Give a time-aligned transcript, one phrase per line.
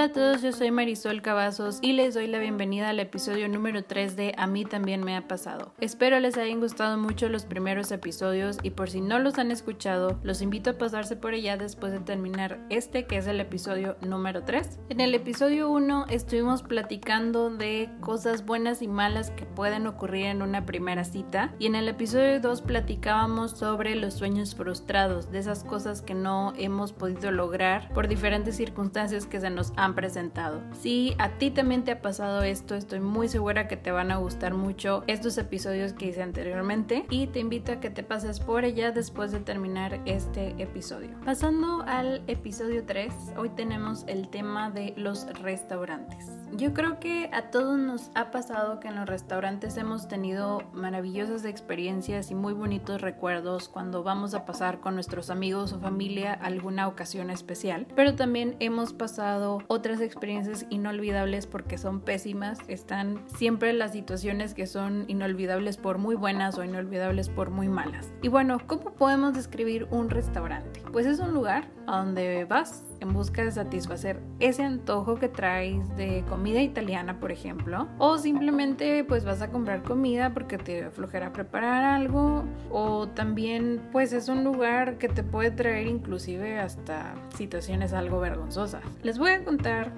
[0.00, 3.84] Hola a todos, yo soy Marisol Cavazos y les doy la bienvenida al episodio número
[3.84, 5.74] 3 de A mí también me ha pasado.
[5.78, 10.18] Espero les hayan gustado mucho los primeros episodios y por si no los han escuchado,
[10.22, 14.42] los invito a pasarse por allá después de terminar este que es el episodio número
[14.42, 14.78] 3.
[14.88, 20.40] En el episodio 1 estuvimos platicando de cosas buenas y malas que pueden ocurrir en
[20.40, 25.62] una primera cita y en el episodio 2 platicábamos sobre los sueños frustrados, de esas
[25.62, 30.60] cosas que no hemos podido lograr por diferentes circunstancias que se nos han presentado.
[30.80, 34.16] Si a ti también te ha pasado esto, estoy muy segura que te van a
[34.16, 38.64] gustar mucho estos episodios que hice anteriormente y te invito a que te pases por
[38.64, 41.10] ella después de terminar este episodio.
[41.24, 46.26] Pasando al episodio 3, hoy tenemos el tema de los restaurantes.
[46.52, 51.44] Yo creo que a todos nos ha pasado que en los restaurantes hemos tenido maravillosas
[51.44, 56.88] experiencias y muy bonitos recuerdos cuando vamos a pasar con nuestros amigos o familia alguna
[56.88, 62.58] ocasión especial, pero también hemos pasado otras experiencias inolvidables porque son pésimas.
[62.68, 68.12] Están siempre las situaciones que son inolvidables por muy buenas o inolvidables por muy malas.
[68.20, 70.82] Y bueno, ¿cómo podemos describir un restaurante?
[70.92, 75.96] Pues es un lugar a donde vas en busca de satisfacer ese antojo que traes
[75.96, 81.32] de comida italiana, por ejemplo, o simplemente pues vas a comprar comida porque te aflojera
[81.32, 87.92] preparar algo, o también pues es un lugar que te puede traer inclusive hasta situaciones
[87.92, 88.82] algo vergonzosas.
[89.02, 89.92] Les voy a contar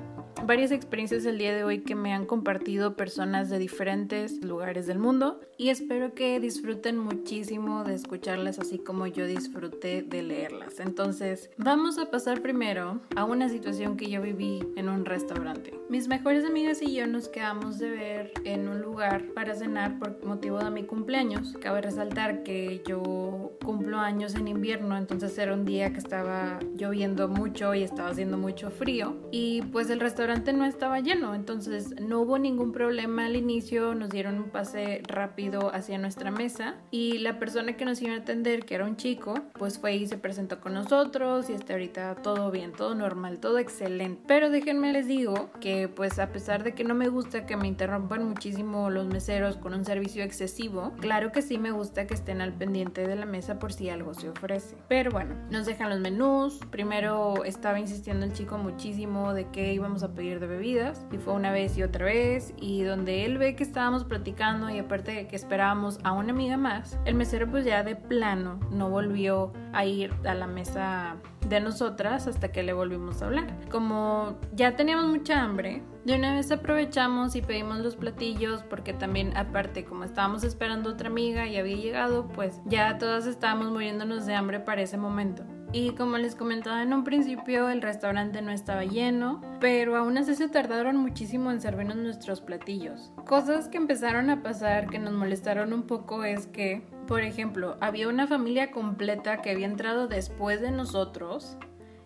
[0.46, 4.98] varias experiencias el día de hoy que me han compartido personas de diferentes lugares del
[4.98, 10.80] mundo y espero que disfruten muchísimo de escucharlas así como yo disfruté de leerlas.
[10.80, 15.78] Entonces, vamos a pasar primero a una situación que yo viví en un restaurante.
[15.88, 20.24] Mis mejores amigas y yo nos quedamos de ver en un lugar para cenar por
[20.24, 21.56] motivo de mi cumpleaños.
[21.60, 27.28] Cabe resaltar que yo cumplo años en invierno, entonces era un día que estaba lloviendo
[27.28, 32.20] mucho y estaba haciendo mucho frío y pues el restaurante no estaba lleno, entonces no
[32.20, 37.39] hubo ningún problema al inicio, nos dieron un pase rápido hacia nuestra mesa y la
[37.39, 40.61] persona que nos iba a atender, que era un chico, pues fue y se presentó
[40.61, 44.23] con nosotros y hasta ahorita todo bien, todo normal, todo excelente.
[44.27, 47.68] Pero déjenme les digo que pues a pesar de que no me gusta que me
[47.68, 52.40] interrumpan muchísimo los meseros con un servicio excesivo, claro que sí me gusta que estén
[52.40, 54.77] al pendiente de la mesa por si algo se ofrece.
[54.89, 60.02] Pero bueno, nos dejan los menús, primero estaba insistiendo el chico muchísimo de que íbamos
[60.02, 63.56] a pedir de bebidas y fue una vez y otra vez y donde él ve
[63.56, 67.64] que estábamos platicando y aparte de que esperábamos a una amiga más, el mesero pues
[67.64, 71.16] ya de plano no volvió a ir a la mesa
[71.48, 73.68] de nosotras hasta que le volvimos a hablar.
[73.70, 79.36] Como ya teníamos mucha hambre, de una vez aprovechamos y pedimos los platillos porque también
[79.36, 84.34] aparte como estábamos esperando otra amiga y había llegado, pues ya todas estábamos muriéndonos de
[84.34, 85.44] hambre para ese momento.
[85.74, 90.34] Y como les comentaba en un principio, el restaurante no estaba lleno, pero aún así
[90.34, 93.10] se tardaron muchísimo en servirnos nuestros platillos.
[93.27, 98.08] Cosas que empezaron a pasar que nos molestaron un poco es que, por ejemplo, había
[98.08, 101.56] una familia completa que había entrado después de nosotros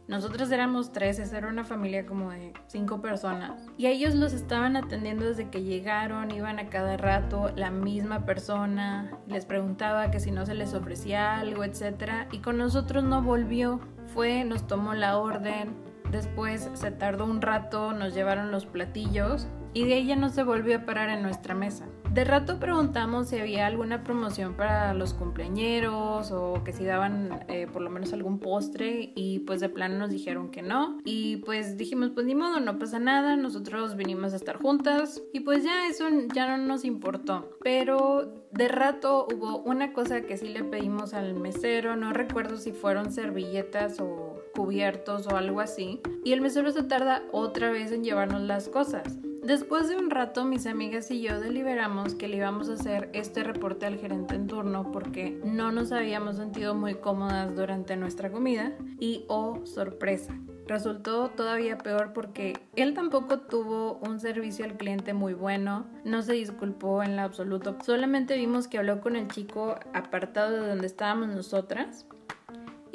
[0.09, 3.67] nosotros éramos tres, esa era una familia como de cinco personas.
[3.77, 9.19] Y ellos los estaban atendiendo desde que llegaron, iban a cada rato la misma persona,
[9.27, 12.29] les preguntaba que si no se les ofrecía algo, etc.
[12.31, 13.81] Y con nosotros no volvió,
[14.15, 15.75] fue, nos tomó la orden,
[16.13, 20.79] después se tardó un rato, nos llevaron los platillos y de ella no se volvió
[20.79, 21.87] a parar en nuestra mesa.
[22.17, 27.67] De rato preguntamos si había alguna promoción para los cumpleañeros o que si daban eh,
[27.71, 31.77] por lo menos algún postre y pues de plano nos dijeron que no y pues
[31.77, 35.89] dijimos pues ni modo, no pasa nada, nosotros vinimos a estar juntas y pues ya
[35.89, 37.51] eso ya no nos importó.
[37.63, 42.73] Pero de rato hubo una cosa que sí le pedimos al mesero, no recuerdo si
[42.73, 48.05] fueron servilletas o cubiertos o algo así y el mesero se tarda otra vez en
[48.05, 49.19] llevarnos las cosas.
[49.47, 53.45] Después de un rato, mis amigas y yo deliberamos que le íbamos a hacer este
[53.45, 58.73] reporte al gerente en turno porque no nos habíamos sentido muy cómodas durante nuestra comida
[58.99, 60.37] y, oh, sorpresa,
[60.67, 66.33] resultó todavía peor porque él tampoco tuvo un servicio al cliente muy bueno, no se
[66.33, 71.29] disculpó en lo absoluto, solamente vimos que habló con el chico apartado de donde estábamos
[71.29, 72.05] nosotras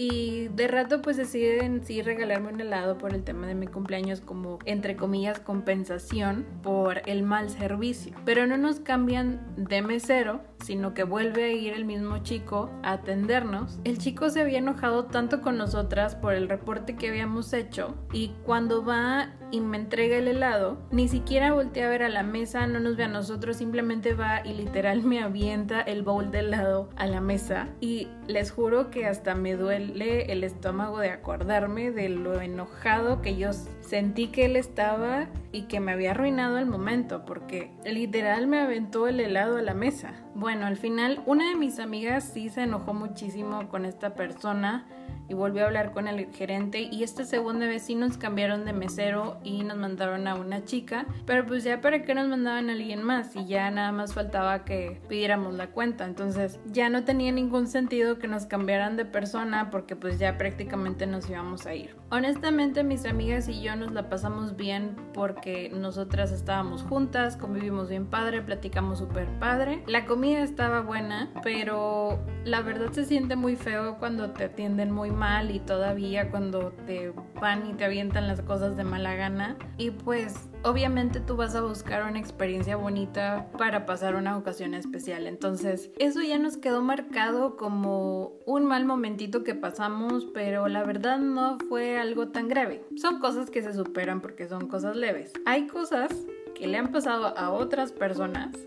[0.02, 4.20] y de rato pues deciden sí regalarme un helado por el tema de mi cumpleaños
[4.20, 8.16] como entre comillas compensación por el mal servicio.
[8.26, 12.94] Pero no nos cambian de mesero, sino que vuelve a ir el mismo chico a
[12.94, 13.80] atendernos.
[13.84, 18.30] El chico se había enojado tanto con nosotras por el reporte que habíamos hecho y
[18.44, 22.66] cuando va y me entrega el helado, ni siquiera voltea a ver a la mesa,
[22.68, 26.90] no nos ve a nosotros, simplemente va y literal me avienta el bowl de helado
[26.96, 32.10] a la mesa y les juro que hasta me duele el estómago de acordarme de
[32.10, 37.26] lo enojado que yo sentí que él estaba y que me había arruinado el momento
[37.26, 40.14] porque literal me aventó el helado a la mesa.
[40.34, 44.86] Bueno, al final una de mis amigas sí se enojó muchísimo con esta persona
[45.32, 48.74] y volvió a hablar con el gerente y esta segunda vez sí nos cambiaron de
[48.74, 52.74] mesero y nos mandaron a una chica, pero pues ya para qué nos mandaban a
[52.74, 57.32] alguien más y ya nada más faltaba que pidiéramos la cuenta, entonces ya no tenía
[57.32, 61.96] ningún sentido que nos cambiaran de persona porque pues ya prácticamente nos íbamos a ir.
[62.10, 68.06] Honestamente mis amigas y yo nos la pasamos bien porque nosotras estábamos juntas, convivimos bien
[68.06, 73.98] padre, platicamos súper padre, la comida estaba buena, pero la verdad se siente muy feo
[73.98, 78.76] cuando te atienden muy mal y todavía cuando te van y te avientan las cosas
[78.76, 79.56] de mala gana.
[79.78, 85.28] Y pues obviamente tú vas a buscar una experiencia bonita para pasar una ocasión especial.
[85.28, 91.20] Entonces eso ya nos quedó marcado como un mal momentito que pasamos, pero la verdad
[91.20, 92.84] no fue algo tan grave.
[92.96, 95.34] Son cosas que se superan porque son cosas leves.
[95.46, 96.10] Hay cosas
[96.56, 98.58] que le han pasado a otras personas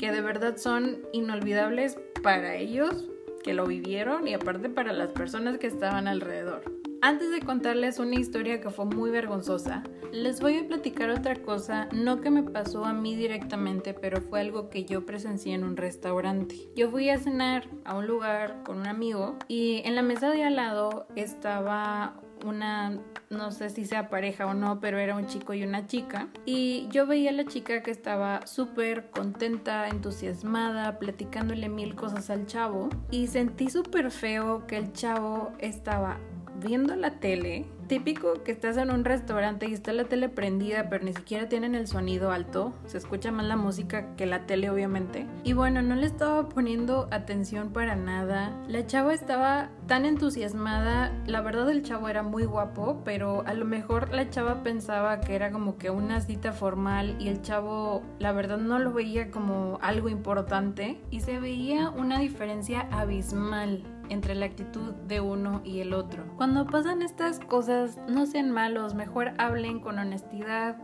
[0.00, 3.08] que de verdad son inolvidables para ellos
[3.42, 6.62] que lo vivieron y aparte para las personas que estaban alrededor.
[7.04, 11.88] Antes de contarles una historia que fue muy vergonzosa, les voy a platicar otra cosa,
[11.92, 15.76] no que me pasó a mí directamente, pero fue algo que yo presencié en un
[15.76, 16.68] restaurante.
[16.76, 20.44] Yo fui a cenar a un lugar con un amigo y en la mesa de
[20.44, 22.98] al lado estaba una,
[23.30, 26.28] no sé si sea pareja o no, pero era un chico y una chica.
[26.44, 32.46] Y yo veía a la chica que estaba súper contenta, entusiasmada, platicándole mil cosas al
[32.46, 32.88] chavo.
[33.10, 36.18] Y sentí súper feo que el chavo estaba
[36.62, 41.04] viendo la tele típico que estás en un restaurante y está la tele prendida, pero
[41.04, 42.72] ni siquiera tienen el sonido alto.
[42.86, 45.26] Se escucha más la música que la tele, obviamente.
[45.44, 48.56] Y bueno, no le estaba poniendo atención para nada.
[48.66, 51.12] La chava estaba tan entusiasmada.
[51.26, 55.34] La verdad, el chavo era muy guapo, pero a lo mejor la chava pensaba que
[55.34, 59.78] era como que una cita formal y el chavo, la verdad, no lo veía como
[59.82, 60.98] algo importante.
[61.10, 63.82] Y se veía una diferencia abismal
[64.12, 66.24] entre la actitud de uno y el otro.
[66.36, 70.76] Cuando pasan estas cosas, no sean malos, mejor hablen con honestidad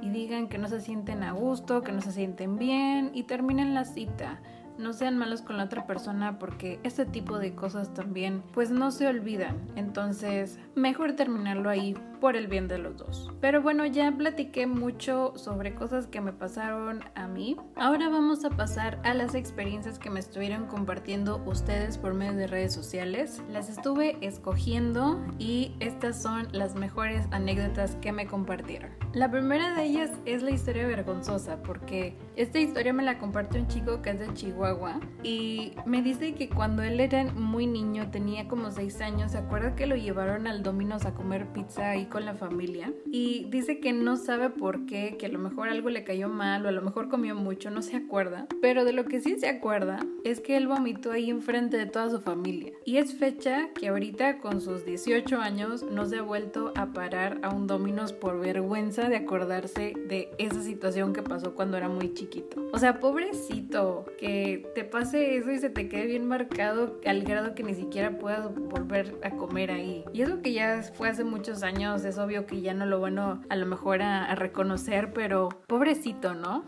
[0.00, 3.74] y digan que no se sienten a gusto, que no se sienten bien y terminen
[3.74, 4.40] la cita
[4.78, 8.90] no sean malos con la otra persona porque este tipo de cosas también pues no
[8.90, 9.56] se olvidan.
[9.76, 13.32] Entonces, mejor terminarlo ahí por el bien de los dos.
[13.40, 17.56] Pero bueno, ya platiqué mucho sobre cosas que me pasaron a mí.
[17.74, 22.46] Ahora vamos a pasar a las experiencias que me estuvieron compartiendo ustedes por medio de
[22.46, 23.42] redes sociales.
[23.50, 28.92] Las estuve escogiendo y estas son las mejores anécdotas que me compartieron.
[29.14, 33.66] La primera de ellas es la historia vergonzosa porque esta historia me la compartió un
[33.66, 38.46] chico que es de Chihuahua y me dice que cuando él era muy niño, tenía
[38.46, 42.26] como 6 años, se acuerda que lo llevaron al Domino's a comer pizza y con
[42.26, 46.04] la familia y dice que no sabe por qué, que a lo mejor algo le
[46.04, 49.20] cayó mal o a lo mejor comió mucho, no se acuerda, pero de lo que
[49.20, 52.72] sí se acuerda es que él vomitó ahí enfrente de toda su familia.
[52.84, 57.38] Y es fecha que ahorita con sus 18 años no se ha vuelto a parar
[57.42, 62.12] a un Domino's por vergüenza de acordarse de esa situación que pasó cuando era muy
[62.12, 62.68] chiquito.
[62.72, 67.54] O sea, pobrecito, que te pase eso y se te quede bien marcado al grado
[67.54, 70.04] que ni siquiera puedas volver a comer ahí.
[70.12, 73.42] Y eso que ya fue hace muchos años es obvio que ya no lo bueno
[73.48, 76.64] a lo mejor a, reconocer, pero pobrecito, ¿no?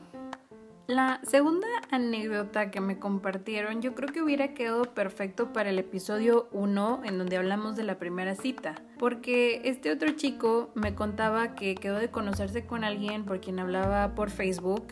[0.87, 6.49] La segunda anécdota que me compartieron yo creo que hubiera quedado perfecto para el episodio
[6.53, 11.75] 1 en donde hablamos de la primera cita, porque este otro chico me contaba que
[11.75, 14.85] quedó de conocerse con alguien por quien hablaba por Facebook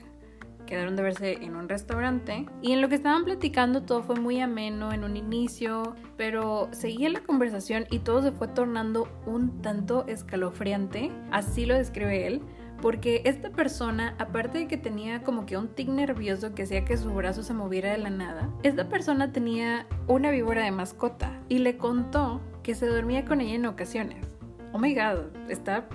[0.72, 4.40] quedaron de verse en un restaurante y en lo que estaban platicando todo fue muy
[4.40, 10.06] ameno en un inicio, pero seguía la conversación y todo se fue tornando un tanto
[10.06, 12.40] escalofriante, así lo describe él.
[12.80, 16.96] Porque esta persona, aparte de que tenía como que un tic nervioso que hacía que
[16.96, 21.58] su brazo se moviera de la nada, esta persona tenía una víbora de mascota y
[21.58, 24.26] le contó que se dormía con ella en ocasiones.
[24.72, 25.86] Oh my god, está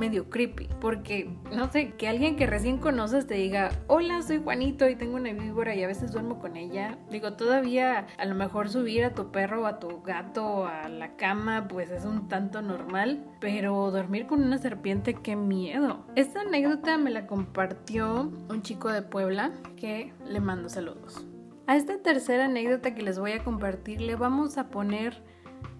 [0.00, 0.68] medio creepy.
[0.80, 5.16] Porque, no sé, que alguien que recién conoces te diga, hola, soy Juanito y tengo
[5.16, 6.98] una víbora y a veces duermo con ella.
[7.10, 11.16] Digo, todavía a lo mejor subir a tu perro o a tu gato a la
[11.16, 13.24] cama, pues es un tanto normal.
[13.38, 16.04] Pero dormir con una serpiente, qué miedo.
[16.16, 21.26] Esta anécdota me la compartió un chico de Puebla que le mando saludos.
[21.66, 25.22] A esta tercera anécdota que les voy a compartir le vamos a poner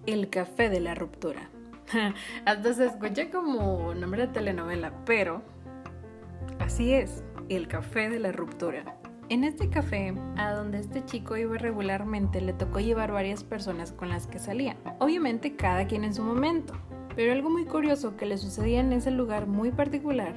[0.05, 1.49] el café de la ruptura.
[2.45, 5.41] Hasta se escucha como nombre de telenovela, pero
[6.59, 8.97] así es, el café de la ruptura.
[9.29, 14.09] En este café, a donde este chico iba regularmente, le tocó llevar varias personas con
[14.09, 14.75] las que salía.
[14.99, 16.73] Obviamente cada quien en su momento.
[17.15, 20.33] Pero algo muy curioso que le sucedía en ese lugar muy particular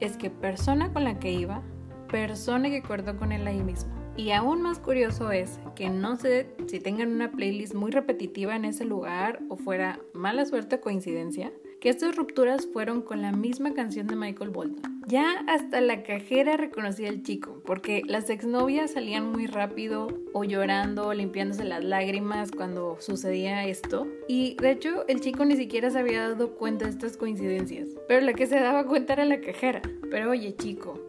[0.00, 1.62] es que persona con la que iba,
[2.08, 3.99] persona que acordó con él ahí mismo.
[4.16, 8.64] Y aún más curioso es que no sé si tengan una playlist muy repetitiva en
[8.64, 13.72] ese lugar o fuera mala suerte o coincidencia, que estas rupturas fueron con la misma
[13.72, 15.00] canción de Michael Bolton.
[15.06, 21.12] Ya hasta la cajera reconocía al chico, porque las exnovias salían muy rápido o llorando
[21.14, 24.06] limpiándose las lágrimas cuando sucedía esto.
[24.28, 28.20] Y de hecho el chico ni siquiera se había dado cuenta de estas coincidencias, pero
[28.20, 29.80] la que se daba cuenta era la cajera.
[30.10, 31.00] Pero oye chico,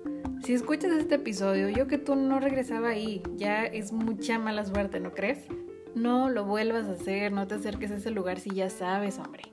[0.44, 5.00] si escuchas este episodio, yo que tú no regresaba ahí, ya es mucha mala suerte,
[5.00, 5.46] ¿no crees?
[5.94, 9.44] No lo vuelvas a hacer, no te acerques a ese lugar si ya sabes, hombre.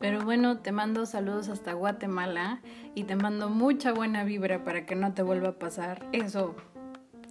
[0.00, 2.60] Pero bueno, te mando saludos hasta Guatemala
[2.94, 6.56] y te mando mucha buena vibra para que no te vuelva a pasar eso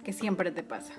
[0.02, 0.94] que siempre te pasa.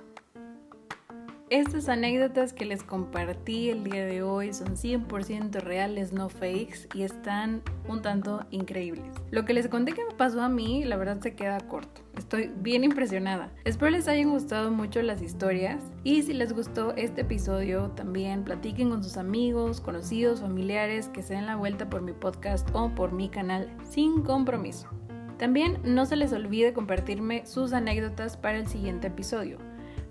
[1.49, 7.03] Estas anécdotas que les compartí el día de hoy son 100% reales, no fakes, y
[7.03, 9.13] están un tanto increíbles.
[9.31, 12.01] Lo que les conté que me pasó a mí, la verdad se queda corto.
[12.17, 13.49] Estoy bien impresionada.
[13.63, 18.89] Espero les hayan gustado mucho las historias y si les gustó este episodio también platiquen
[18.89, 23.13] con sus amigos, conocidos, familiares que se den la vuelta por mi podcast o por
[23.13, 24.89] mi canal sin compromiso.
[25.37, 29.59] También no se les olvide compartirme sus anécdotas para el siguiente episodio.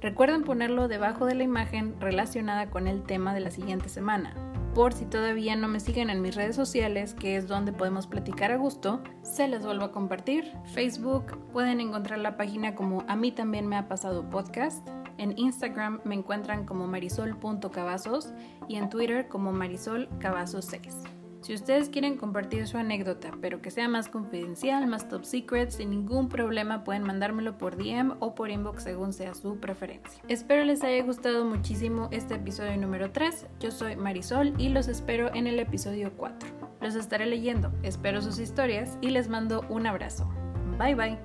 [0.00, 4.34] Recuerden ponerlo debajo de la imagen relacionada con el tema de la siguiente semana.
[4.74, 8.52] Por si todavía no me siguen en mis redes sociales, que es donde podemos platicar
[8.52, 10.52] a gusto, se les vuelvo a compartir.
[10.74, 14.86] Facebook pueden encontrar la página como A mí también me ha pasado podcast.
[15.16, 18.34] En Instagram me encuentran como marisol.cavazos
[18.68, 21.15] y en Twitter como marisol6.
[21.46, 25.90] Si ustedes quieren compartir su anécdota, pero que sea más confidencial, más top secret, sin
[25.90, 30.20] ningún problema pueden mandármelo por DM o por inbox según sea su preferencia.
[30.26, 33.46] Espero les haya gustado muchísimo este episodio número 3.
[33.60, 36.48] Yo soy Marisol y los espero en el episodio 4.
[36.80, 40.28] Los estaré leyendo, espero sus historias y les mando un abrazo.
[40.80, 41.16] Bye bye.